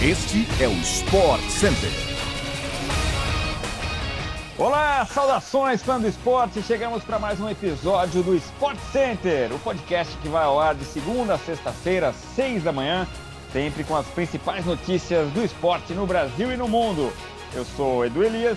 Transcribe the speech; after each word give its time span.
Este 0.00 0.46
é 0.62 0.68
o 0.68 0.72
Sport 0.74 1.42
Center. 1.48 1.90
Olá, 4.56 5.04
saudações 5.04 5.82
fã 5.82 6.00
do 6.00 6.06
esporte. 6.06 6.62
Chegamos 6.62 7.02
para 7.02 7.18
mais 7.18 7.40
um 7.40 7.48
episódio 7.48 8.22
do 8.22 8.36
Sport 8.36 8.78
Center, 8.92 9.52
o 9.52 9.58
podcast 9.58 10.16
que 10.18 10.28
vai 10.28 10.44
ao 10.44 10.60
ar 10.60 10.76
de 10.76 10.84
segunda 10.84 11.34
a 11.34 11.38
sexta-feira, 11.38 12.10
às 12.10 12.16
seis 12.16 12.62
da 12.62 12.70
manhã, 12.70 13.08
sempre 13.52 13.82
com 13.82 13.96
as 13.96 14.06
principais 14.06 14.64
notícias 14.64 15.28
do 15.32 15.44
esporte 15.44 15.92
no 15.92 16.06
Brasil 16.06 16.52
e 16.52 16.56
no 16.56 16.68
mundo. 16.68 17.12
Eu 17.52 17.64
sou 17.64 18.06
Edu 18.06 18.22
Elias. 18.22 18.56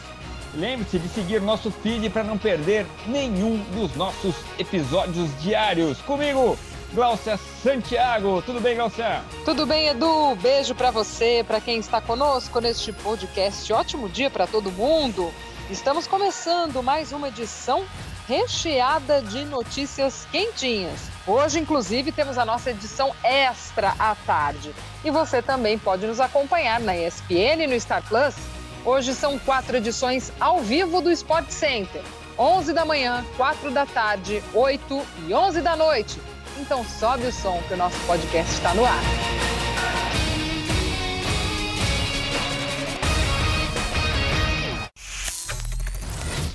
Lembre-se 0.54 1.00
de 1.00 1.08
seguir 1.08 1.42
nosso 1.42 1.72
feed 1.72 2.08
para 2.12 2.24
não 2.24 2.38
perder 2.38 2.86
nenhum 3.08 3.58
dos 3.74 3.96
nossos 3.96 4.36
episódios 4.60 5.28
diários. 5.42 6.00
Comigo, 6.02 6.56
Glaucia 6.94 7.40
Santiago. 7.64 8.42
Tudo 8.42 8.60
bem, 8.60 8.76
Glaucia? 8.76 9.24
Tudo 9.46 9.66
bem, 9.66 9.88
Edu. 9.88 10.36
Beijo 10.36 10.76
para 10.76 10.92
você, 10.92 11.44
para 11.48 11.62
quem 11.62 11.80
está 11.80 12.02
conosco 12.02 12.60
neste 12.60 12.92
podcast. 12.92 13.72
Ótimo 13.72 14.10
dia 14.10 14.30
para 14.30 14.46
todo 14.46 14.72
mundo. 14.72 15.34
Estamos 15.70 16.06
começando 16.06 16.84
mais 16.84 17.14
uma 17.14 17.30
edição 17.30 17.86
recheada 18.28 19.22
de 19.22 19.46
notícias 19.46 20.28
quentinhas. 20.32 21.10
Hoje, 21.26 21.60
inclusive, 21.60 22.12
temos 22.12 22.38
a 22.38 22.44
nossa 22.44 22.72
edição 22.72 23.16
extra 23.24 23.96
à 23.98 24.14
tarde. 24.14 24.74
E 25.04 25.10
você 25.10 25.42
também 25.42 25.80
pode 25.80 26.06
nos 26.06 26.20
acompanhar 26.20 26.82
na 26.82 26.96
ESPN 26.96 27.64
e 27.64 27.68
no 27.68 27.80
Star 27.80 28.04
Plus. 28.04 28.36
Hoje 28.84 29.14
são 29.14 29.40
quatro 29.40 29.78
edições 29.78 30.32
ao 30.42 30.60
vivo 30.60 31.02
do 31.02 31.10
Sport 31.12 31.50
Center. 31.52 32.02
11 32.38 32.74
da 32.74 32.84
manhã, 32.84 33.24
4 33.38 33.72
da 33.72 33.86
tarde, 33.86 34.44
8 34.54 35.02
e 35.28 35.34
11 35.34 35.62
da 35.62 35.76
noite. 35.76 36.20
Então 36.62 36.86
sobe 36.86 37.26
o 37.26 37.32
som 37.32 37.60
que 37.68 37.74
o 37.74 37.78
nosso 37.78 37.98
podcast 38.06 38.54
está 38.54 38.72
no 38.76 38.86
ar. 38.86 39.02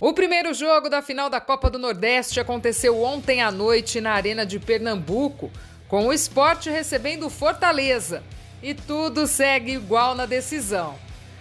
O 0.01 0.13
primeiro 0.13 0.55
jogo 0.55 0.89
da 0.89 1.03
final 1.03 1.29
da 1.29 1.41
Copa 1.41 1.69
do 1.69 1.79
Nordeste 1.79 2.39
aconteceu 2.39 3.03
ontem 3.03 3.43
à 3.43 3.51
noite 3.51 4.01
na 4.01 4.13
Arena 4.13 4.47
de 4.47 4.61
Pernambuco, 4.61 5.51
com 5.89 6.07
o 6.07 6.13
esporte 6.13 6.71
recebendo 6.71 7.29
Fortaleza. 7.29 8.23
E 8.63 8.75
tudo 8.75 9.27
segue 9.27 9.73
igual 9.73 10.15
na 10.15 10.25
decisão. 10.25 10.95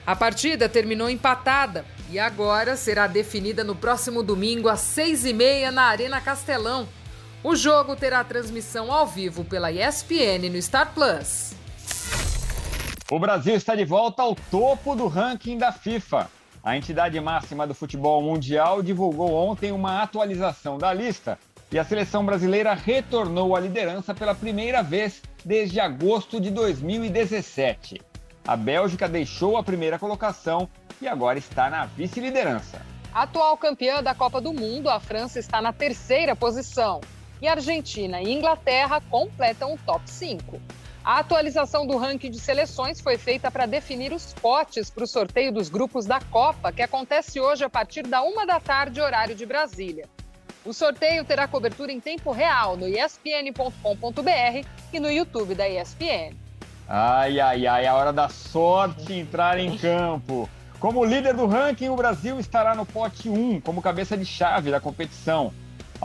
A 0.08 0.16
partida 0.16 0.68
terminou 0.68 1.08
empatada 1.08 1.86
e 2.10 2.18
agora 2.18 2.76
será 2.76 3.06
definida 3.06 3.64
no 3.64 3.76
próximo 3.76 4.24
domingo 4.24 4.68
às 4.68 4.80
seis 4.80 5.24
e 5.24 5.34
meia 5.34 5.72
na 5.72 5.84
Arena 5.84 6.20
Castelão. 6.20 6.88
O 7.48 7.56
jogo 7.56 7.96
terá 7.96 8.24
transmissão 8.24 8.92
ao 8.92 9.06
vivo 9.06 9.46
pela 9.46 9.72
ESPN 9.72 10.50
no 10.52 10.60
Star 10.60 10.92
Plus. 10.96 11.54
O 13.12 13.20
Brasil 13.20 13.54
está 13.54 13.76
de 13.76 13.86
volta 13.86 14.24
ao 14.24 14.34
topo 14.34 14.96
do 14.96 15.06
ranking 15.06 15.56
da 15.56 15.72
FIFA. 15.72 16.28
A 16.64 16.76
entidade 16.76 17.22
máxima 17.22 17.68
do 17.68 17.76
futebol 17.76 18.20
mundial 18.24 18.82
divulgou 18.82 19.32
ontem 19.32 19.72
uma 19.72 20.02
atualização 20.02 20.80
da 20.80 20.92
lista 20.92 21.38
e 21.72 21.78
a 21.78 21.86
seleção 21.86 22.26
brasileira 22.26 22.74
retornou 22.74 23.56
à 23.56 23.60
liderança 23.60 24.16
pela 24.16 24.34
primeira 24.34 24.82
vez 24.82 25.22
desde 25.46 25.80
agosto 25.80 26.42
de 26.42 26.50
2017. 26.50 28.02
A 28.48 28.58
Bélgica 28.58 29.08
deixou 29.08 29.56
a 29.56 29.64
primeira 29.64 30.00
colocação 30.00 30.68
e 31.00 31.08
agora 31.08 31.38
está 31.38 31.70
na 31.70 31.86
vice-liderança. 31.86 32.82
Atual 33.14 33.56
campeã 33.56 34.02
da 34.02 34.16
Copa 34.16 34.42
do 34.42 34.52
Mundo, 34.52 34.90
a 34.90 35.00
França 35.00 35.38
está 35.38 35.62
na 35.62 35.72
terceira 35.72 36.36
posição 36.36 37.02
e 37.42 37.48
Argentina 37.48 38.22
e 38.22 38.34
Inglaterra 38.34 39.02
completam 39.10 39.74
o 39.74 39.78
top 39.86 40.10
5. 40.10 40.60
A 41.04 41.20
atualização 41.20 41.86
do 41.86 41.98
ranking 41.98 42.32
de 42.32 42.40
seleções 42.40 43.00
foi 43.00 43.16
feita 43.16 43.52
para 43.52 43.68
definir 43.68 44.12
os 44.12 44.34
potes 44.34 44.90
para 44.90 45.04
o 45.04 45.08
sorteio 45.08 45.52
dos 45.52 45.70
grupos 45.70 46.06
da 46.06 46.20
Copa, 46.20 46.72
que 46.72 46.82
acontece 46.82 47.40
hoje 47.40 47.64
a 47.64 47.70
partir 47.70 48.02
da 48.02 48.24
uma 48.24 48.44
da 48.44 48.60
tarde, 48.60 49.00
horário 49.00 49.36
de 49.36 49.46
Brasília. 49.46 50.10
O 50.66 50.74
sorteio 50.74 51.24
terá 51.24 51.48
cobertura 51.48 51.92
em 51.92 52.00
tempo 52.00 52.32
real 52.32 52.76
no 52.76 52.88
espn.com.br 52.88 54.68
e 54.92 55.00
no 55.00 55.12
YouTube 55.12 55.54
da 55.54 55.70
ESPN. 55.70 56.36
Ai, 56.88 57.40
ai, 57.40 57.68
ai, 57.68 57.86
a 57.86 57.94
hora 57.94 58.12
da 58.12 58.28
sorte 58.28 59.14
entrar 59.14 59.60
em 59.60 59.78
campo. 59.78 60.50
Como 60.80 61.06
líder 61.06 61.36
do 61.36 61.46
ranking, 61.46 61.90
o 61.90 61.96
Brasil 61.96 62.40
estará 62.40 62.74
no 62.74 62.86
pote 62.86 63.30
1, 63.30 63.62
como 63.62 63.80
cabeça 63.80 64.18
de 64.18 64.26
chave 64.26 64.72
da 64.72 64.80
competição 64.80 65.54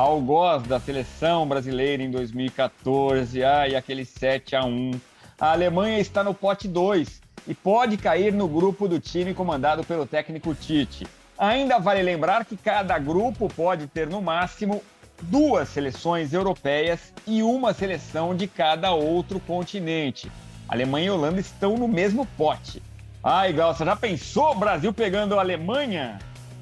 algoz 0.01 0.63
da 0.63 0.81
seleção 0.81 1.47
brasileira 1.47 2.03
em 2.03 2.11
2014, 2.11 3.45
ai, 3.45 3.77
aquele 3.77 4.05
7 4.05 4.57
a 4.57 4.65
1. 4.65 4.93
A 5.39 5.53
Alemanha 5.53 5.99
está 5.99 6.25
no 6.25 6.33
pote 6.33 6.67
2 6.67 7.21
e 7.47 7.55
pode 7.55 7.99
cair 7.99 8.33
no 8.33 8.49
grupo 8.49 8.89
do 8.89 8.99
time 8.99 9.35
comandado 9.35 9.85
pelo 9.85 10.07
técnico 10.07 10.55
Tite. 10.55 11.07
Ainda 11.39 11.79
vale 11.79 12.03
lembrar 12.03 12.47
que 12.47 12.57
cada 12.57 12.99
grupo 12.99 13.49
pode 13.49 13.87
ter 13.89 14.07
no 14.07 14.23
máximo 14.23 14.83
duas 15.23 15.69
seleções 15.69 16.33
europeias 16.33 17.13
e 17.27 17.43
uma 17.43 17.75
seleção 17.75 18.35
de 18.35 18.47
cada 18.47 18.93
outro 18.93 19.39
continente. 19.39 20.33
Alemanha 20.67 21.09
e 21.09 21.11
Holanda 21.11 21.41
estão 21.41 21.77
no 21.77 21.87
mesmo 21.87 22.25
pote. 22.39 22.83
Ai, 23.23 23.53
Glaucia, 23.53 23.85
já 23.85 23.97
pensou 23.97 24.53
o 24.53 24.59
Brasil 24.59 24.95
pegando 24.95 25.37
a 25.39 25.41
Alemanha? 25.41 26.19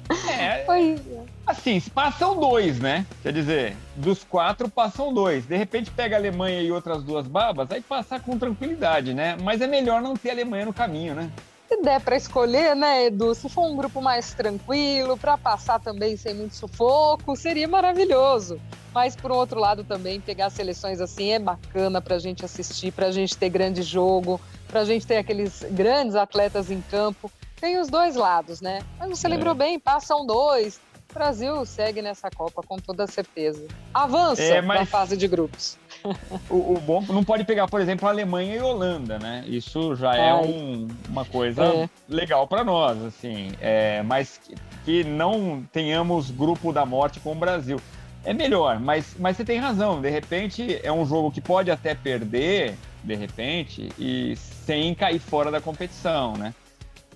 É. 0.27 0.63
Pois 0.65 0.99
é. 1.11 1.18
Assim, 1.49 1.81
passam 1.81 2.39
dois, 2.39 2.79
né? 2.79 3.07
Quer 3.23 3.33
dizer, 3.33 3.75
dos 3.95 4.23
quatro 4.23 4.69
passam 4.69 5.11
dois. 5.11 5.47
De 5.47 5.57
repente 5.57 5.89
pega 5.89 6.15
a 6.15 6.19
Alemanha 6.19 6.61
e 6.61 6.71
outras 6.71 7.03
duas 7.03 7.25
babas, 7.25 7.71
aí 7.71 7.81
passar 7.81 8.21
com 8.21 8.37
tranquilidade, 8.37 9.15
né? 9.15 9.35
Mas 9.41 9.59
é 9.59 9.65
melhor 9.65 9.99
não 9.99 10.13
ter 10.13 10.29
a 10.29 10.33
Alemanha 10.33 10.67
no 10.67 10.73
caminho, 10.73 11.15
né? 11.15 11.31
Se 11.67 11.81
der 11.81 12.01
para 12.01 12.15
escolher, 12.15 12.75
né, 12.75 13.07
Edu? 13.07 13.33
Se 13.33 13.49
for 13.49 13.63
um 13.63 13.75
grupo 13.75 13.99
mais 13.99 14.31
tranquilo, 14.31 15.17
para 15.17 15.39
passar 15.39 15.79
também 15.79 16.15
sem 16.15 16.35
muito 16.35 16.55
sufoco, 16.55 17.35
seria 17.35 17.67
maravilhoso. 17.67 18.61
Mas, 18.93 19.15
por 19.15 19.31
outro 19.31 19.59
lado, 19.59 19.83
também 19.83 20.21
pegar 20.21 20.51
seleções 20.51 21.01
assim 21.01 21.31
é 21.31 21.39
bacana 21.39 21.99
para 21.99 22.15
a 22.15 22.19
gente 22.19 22.45
assistir, 22.45 22.91
para 22.91 23.07
a 23.07 23.11
gente 23.11 23.35
ter 23.35 23.49
grande 23.49 23.81
jogo, 23.81 24.39
para 24.67 24.81
a 24.81 24.85
gente 24.85 25.05
ter 25.07 25.17
aqueles 25.17 25.65
grandes 25.71 26.15
atletas 26.15 26.69
em 26.69 26.79
campo 26.79 27.31
tem 27.59 27.77
os 27.79 27.89
dois 27.89 28.15
lados, 28.15 28.61
né? 28.61 28.81
Mas 28.97 29.09
você 29.09 29.27
é. 29.27 29.29
lembrou 29.29 29.53
bem, 29.53 29.79
passam 29.79 30.25
dois. 30.25 30.79
O 31.09 31.13
Brasil 31.13 31.65
segue 31.65 32.01
nessa 32.01 32.29
Copa 32.29 32.61
com 32.61 32.77
toda 32.77 33.07
certeza. 33.07 33.67
Avança 33.93 34.43
é, 34.43 34.61
mas... 34.61 34.81
na 34.81 34.85
fase 34.85 35.17
de 35.17 35.27
grupos. 35.27 35.77
O, 36.49 36.75
o, 36.75 36.79
bom 36.79 37.01
não 37.09 37.23
pode 37.23 37.43
pegar, 37.43 37.67
por 37.67 37.81
exemplo, 37.81 38.07
a 38.07 38.11
Alemanha 38.11 38.55
e 38.55 38.59
a 38.59 38.65
Holanda, 38.65 39.19
né? 39.19 39.43
Isso 39.45 39.95
já 39.95 40.15
é, 40.15 40.33
um, 40.33 40.87
uma 41.09 41.25
coisa 41.25 41.63
é. 41.63 41.89
legal 42.07 42.47
para 42.47 42.63
nós, 42.63 43.03
assim. 43.03 43.51
É, 43.59 44.01
mas 44.03 44.39
que, 44.39 44.55
que, 44.85 45.03
não 45.03 45.63
tenhamos 45.73 46.31
grupo 46.31 46.71
da 46.71 46.85
morte 46.85 47.19
com 47.19 47.33
o 47.33 47.35
Brasil. 47.35 47.81
É 48.23 48.33
melhor, 48.33 48.79
mas, 48.79 49.13
mas 49.19 49.35
você 49.35 49.43
tem 49.43 49.59
razão. 49.59 50.01
De 50.01 50.09
repente 50.09 50.79
é 50.81 50.91
um 50.91 51.05
jogo 51.05 51.31
que 51.31 51.41
pode 51.41 51.69
até 51.69 51.93
perder, 51.93 52.75
de 53.03 53.15
repente, 53.15 53.89
e 53.99 54.35
sem 54.37 54.95
cair 54.95 55.19
fora 55.19 55.51
da 55.51 55.59
competição, 55.59 56.33
né? 56.37 56.53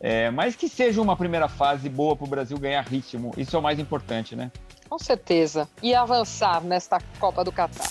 É, 0.06 0.30
mas 0.30 0.54
que 0.54 0.68
seja 0.68 1.02
uma 1.02 1.16
primeira 1.16 1.48
fase 1.48 1.88
boa 1.88 2.14
para 2.14 2.26
o 2.26 2.30
Brasil 2.30 2.58
ganhar 2.60 2.82
ritmo, 2.82 3.32
isso 3.38 3.56
é 3.56 3.60
o 3.60 3.62
mais 3.62 3.80
importante, 3.80 4.36
né? 4.36 4.52
Com 4.90 5.00
certeza. 5.00 5.70
E 5.82 5.96
avançar 5.96 6.62
nesta 6.62 7.00
Copa 7.22 7.42
do 7.42 7.54
Catar. 7.54 7.88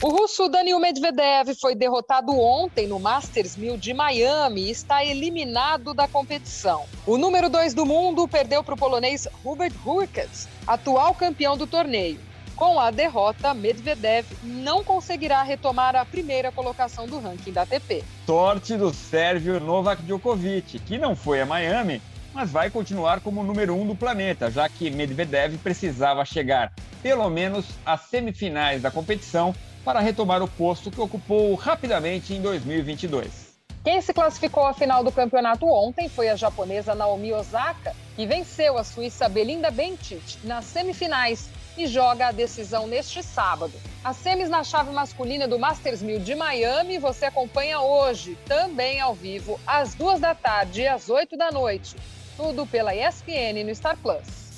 O 0.00 0.10
russo 0.10 0.48
Daniil 0.48 0.78
Medvedev 0.78 1.56
foi 1.60 1.74
derrotado 1.74 2.30
ontem 2.38 2.86
no 2.86 3.00
Masters 3.00 3.56
1000 3.56 3.76
de 3.78 3.92
Miami 3.92 4.66
e 4.66 4.70
está 4.70 5.04
eliminado 5.04 5.92
da 5.92 6.06
competição. 6.06 6.84
O 7.04 7.18
número 7.18 7.50
2 7.50 7.74
do 7.74 7.84
mundo 7.84 8.28
perdeu 8.28 8.62
para 8.62 8.74
o 8.74 8.78
polonês 8.78 9.26
Hubert 9.44 9.74
Hurkacz, 9.84 10.48
atual 10.68 11.16
campeão 11.16 11.56
do 11.56 11.66
torneio. 11.66 12.27
Com 12.58 12.80
a 12.80 12.90
derrota, 12.90 13.54
Medvedev 13.54 14.26
não 14.42 14.82
conseguirá 14.82 15.44
retomar 15.44 15.94
a 15.94 16.04
primeira 16.04 16.50
colocação 16.50 17.06
do 17.06 17.20
ranking 17.20 17.52
da 17.52 17.62
ATP. 17.62 18.02
Sorte 18.26 18.76
do 18.76 18.92
sérvio 18.92 19.60
Novak 19.60 20.02
Djokovic, 20.02 20.80
que 20.80 20.98
não 20.98 21.14
foi 21.14 21.40
a 21.40 21.46
Miami, 21.46 22.02
mas 22.34 22.50
vai 22.50 22.68
continuar 22.68 23.20
como 23.20 23.42
o 23.42 23.44
número 23.44 23.76
um 23.76 23.86
do 23.86 23.94
planeta, 23.94 24.50
já 24.50 24.68
que 24.68 24.90
Medvedev 24.90 25.56
precisava 25.58 26.24
chegar 26.24 26.72
pelo 27.00 27.30
menos 27.30 27.64
às 27.86 28.00
semifinais 28.00 28.82
da 28.82 28.90
competição 28.90 29.54
para 29.84 30.00
retomar 30.00 30.42
o 30.42 30.48
posto 30.48 30.90
que 30.90 31.00
ocupou 31.00 31.54
rapidamente 31.54 32.34
em 32.34 32.42
2022. 32.42 33.56
Quem 33.84 34.00
se 34.00 34.12
classificou 34.12 34.66
à 34.66 34.74
final 34.74 35.04
do 35.04 35.12
campeonato 35.12 35.64
ontem 35.64 36.08
foi 36.08 36.28
a 36.28 36.34
japonesa 36.34 36.92
Naomi 36.92 37.32
Osaka, 37.32 37.94
que 38.16 38.26
venceu 38.26 38.76
a 38.76 38.82
suíça 38.82 39.28
Belinda 39.28 39.70
Bencic 39.70 40.38
nas 40.42 40.64
semifinais 40.64 41.48
e 41.78 41.86
joga 41.86 42.28
a 42.28 42.32
decisão 42.32 42.86
neste 42.86 43.22
sábado. 43.22 43.72
As 44.02 44.16
semis 44.16 44.48
na 44.48 44.64
chave 44.64 44.90
masculina 44.90 45.46
do 45.46 45.58
Masters 45.58 46.02
1000 46.02 46.20
de 46.20 46.34
Miami 46.34 46.98
você 46.98 47.26
acompanha 47.26 47.80
hoje, 47.80 48.36
também 48.46 49.00
ao 49.00 49.14
vivo, 49.14 49.60
às 49.66 49.94
duas 49.94 50.20
da 50.20 50.34
tarde 50.34 50.82
e 50.82 50.88
às 50.88 51.08
oito 51.08 51.36
da 51.36 51.50
noite. 51.50 51.96
Tudo 52.36 52.66
pela 52.66 52.94
ESPN 52.94 53.64
no 53.64 53.74
Star 53.74 53.96
Plus. 53.96 54.48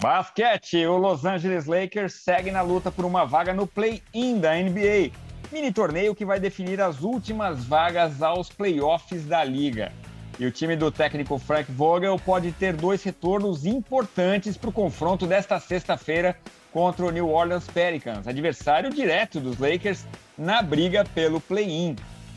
Basquete, 0.00 0.86
o 0.86 0.96
Los 0.96 1.24
Angeles 1.24 1.66
Lakers 1.66 2.14
segue 2.14 2.50
na 2.50 2.62
luta 2.62 2.90
por 2.90 3.04
uma 3.04 3.24
vaga 3.24 3.52
no 3.52 3.66
play-in 3.66 4.38
da 4.38 4.54
NBA. 4.54 5.10
mini 5.50 5.72
torneio 5.72 6.14
que 6.14 6.24
vai 6.24 6.38
definir 6.38 6.80
as 6.80 7.00
últimas 7.00 7.64
vagas 7.64 8.22
aos 8.22 8.48
playoffs 8.48 9.24
da 9.24 9.42
liga. 9.42 9.92
E 10.38 10.46
o 10.46 10.52
time 10.52 10.76
do 10.76 10.88
técnico 10.88 11.36
Frank 11.36 11.70
Vogel 11.72 12.16
pode 12.16 12.52
ter 12.52 12.72
dois 12.72 13.02
retornos 13.02 13.66
importantes 13.66 14.56
para 14.56 14.70
o 14.70 14.72
confronto 14.72 15.26
desta 15.26 15.58
sexta-feira 15.58 16.36
contra 16.72 17.04
o 17.04 17.10
New 17.10 17.28
Orleans 17.28 17.66
Pelicans, 17.66 18.28
adversário 18.28 18.88
direto 18.88 19.40
dos 19.40 19.58
Lakers 19.58 20.06
na 20.36 20.62
briga 20.62 21.04
pelo 21.04 21.40
play-in. 21.40 21.96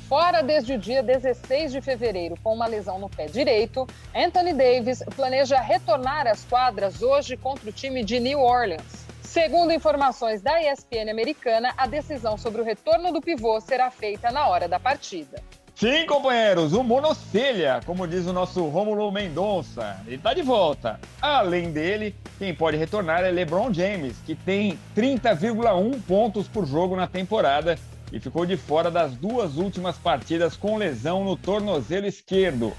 Fora 0.10 0.42
desde 0.42 0.74
o 0.74 0.80
dia 0.80 1.04
16 1.04 1.72
de 1.72 1.80
fevereiro 1.80 2.36
com 2.44 2.56
uma 2.56 2.66
lesão 2.66 2.98
no 2.98 3.08
pé 3.08 3.28
direito, 3.28 3.88
Anthony 4.16 4.54
Davis 4.54 5.04
planeja 5.16 5.62
retornar 5.62 6.26
às 6.26 6.44
quadras 6.44 7.04
hoje 7.04 7.38
contra 7.38 7.70
o 7.70 7.72
time 7.74 8.04
de 8.04 8.20
New 8.20 8.40
Orleans. 8.40 9.06
Segundo 9.22 9.72
informações 9.72 10.42
da 10.42 10.60
ESPN 10.62 11.10
americana, 11.10 11.72
a 11.78 11.86
decisão 11.86 12.36
sobre 12.36 12.62
o 12.62 12.66
retorno 12.66 13.14
do 13.14 13.22
pivô 13.22 13.62
será 13.62 13.92
feita 13.92 14.32
na 14.32 14.48
hora 14.48 14.68
da 14.68 14.80
partida. 14.80 15.42
Sim, 15.76 16.06
companheiros, 16.06 16.74
o 16.74 16.84
monocelha, 16.84 17.82
como 17.86 18.08
diz 18.08 18.28
o 18.28 18.34
nosso 18.34 18.64
Rômulo 18.68 19.12
Mendonça. 19.12 20.00
Ele 20.06 20.18
está 20.18 20.34
de 20.34 20.44
volta. 20.44 21.00
Além 21.20 21.72
dele, 21.72 22.16
quem 22.38 22.54
pode 22.54 22.78
retornar 22.78 23.24
é 23.24 23.32
LeBron 23.32 23.74
James, 23.74 24.16
que 24.26 24.36
tem 24.36 24.78
30,1 24.96 26.00
pontos 26.04 26.48
por 26.48 26.68
jogo 26.68 26.96
na 26.96 27.08
temporada 27.08 27.80
e 28.12 28.20
ficou 28.20 28.46
de 28.46 28.58
fora 28.58 28.92
das 28.92 29.14
duas 29.14 29.58
últimas 29.58 29.98
partidas 29.98 30.56
com 30.56 30.78
lesão 30.78 31.24
no 31.24 31.36
tornozelo 31.36 32.06
esquerdo. 32.06 32.74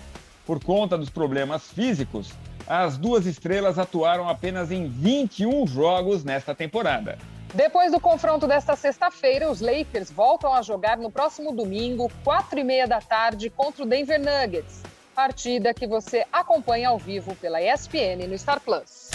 Por 0.46 0.62
conta 0.62 0.96
dos 0.98 1.10
problemas 1.10 1.70
físicos, 1.72 2.32
as 2.66 2.96
duas 2.96 3.26
estrelas 3.26 3.78
atuaram 3.78 4.28
apenas 4.28 4.70
em 4.70 4.86
21 4.86 5.66
jogos 5.66 6.22
nesta 6.22 6.54
temporada. 6.54 7.18
Depois 7.54 7.92
do 7.92 8.00
confronto 8.00 8.46
desta 8.46 8.74
sexta-feira, 8.74 9.50
os 9.50 9.60
Lakers 9.60 10.10
voltam 10.10 10.54
a 10.54 10.62
jogar 10.62 10.96
no 10.96 11.10
próximo 11.10 11.52
domingo, 11.52 12.10
quatro 12.24 12.58
e 12.58 12.64
meia 12.64 12.86
da 12.86 12.98
tarde, 12.98 13.50
contra 13.50 13.82
o 13.82 13.86
Denver 13.86 14.18
Nuggets. 14.18 14.82
Partida 15.14 15.74
que 15.74 15.86
você 15.86 16.24
acompanha 16.32 16.88
ao 16.88 16.96
vivo 16.96 17.36
pela 17.36 17.60
ESPN 17.60 18.26
no 18.26 18.38
Star 18.38 18.58
Plus. 18.58 19.10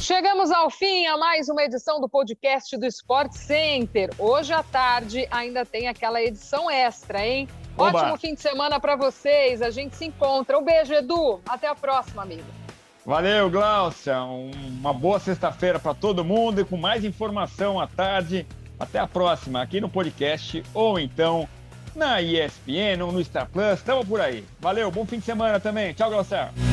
Chegamos 0.00 0.50
ao 0.50 0.70
fim 0.70 1.04
a 1.04 1.18
mais 1.18 1.50
uma 1.50 1.62
edição 1.62 2.00
do 2.00 2.08
podcast 2.08 2.74
do 2.78 2.86
Sport 2.86 3.32
Center. 3.32 4.10
Hoje 4.18 4.54
à 4.54 4.62
tarde 4.62 5.28
ainda 5.30 5.66
tem 5.66 5.86
aquela 5.86 6.22
edição 6.22 6.70
extra, 6.70 7.26
hein? 7.26 7.46
Oba. 7.76 7.98
Ótimo 7.98 8.16
fim 8.16 8.34
de 8.34 8.40
semana 8.40 8.80
para 8.80 8.96
vocês. 8.96 9.60
A 9.60 9.70
gente 9.70 9.94
se 9.94 10.06
encontra. 10.06 10.58
Um 10.58 10.62
beijo, 10.62 10.94
Edu. 10.94 11.38
Até 11.46 11.66
a 11.66 11.74
próxima, 11.74 12.22
amigo. 12.22 12.63
Valeu, 13.04 13.50
Glaucia. 13.50 14.22
Uma 14.22 14.92
boa 14.92 15.18
sexta-feira 15.18 15.78
para 15.78 15.92
todo 15.92 16.24
mundo 16.24 16.60
e 16.60 16.64
com 16.64 16.76
mais 16.76 17.04
informação 17.04 17.78
à 17.78 17.86
tarde. 17.86 18.46
Até 18.78 18.98
a 18.98 19.06
próxima 19.06 19.62
aqui 19.62 19.80
no 19.80 19.88
podcast 19.88 20.62
ou 20.72 20.98
então 20.98 21.48
na 21.94 22.20
ESPN 22.20 23.02
ou 23.02 23.12
no 23.12 23.22
Star 23.22 23.48
Plus. 23.48 23.74
Estamos 23.74 24.08
por 24.08 24.20
aí. 24.20 24.44
Valeu, 24.60 24.90
bom 24.90 25.04
fim 25.06 25.18
de 25.18 25.24
semana 25.24 25.60
também. 25.60 25.92
Tchau, 25.92 26.10
Glaucia. 26.10 26.63